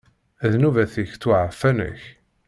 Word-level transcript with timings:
Ddnubat-ik 0.51 1.09
ttwaɛfan-ak. 1.13 2.01